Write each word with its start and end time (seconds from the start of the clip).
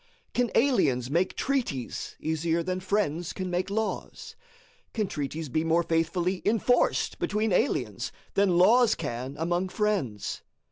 Can 0.33 0.49
aliens 0.55 1.11
make 1.11 1.35
treaties 1.35 2.15
easier 2.19 2.63
than 2.63 2.79
friends 2.79 3.33
can 3.33 3.51
make 3.51 3.69
laws? 3.69 4.35
Can 4.95 5.05
treaties 5.07 5.47
be 5.47 5.63
more 5.63 5.83
faithfully 5.83 6.41
enforced 6.43 7.19
between 7.19 7.53
aliens 7.53 8.11
than 8.33 8.57
laws 8.57 8.95
can 8.95 9.35
among 9.37 9.69
friends? 9.69 10.41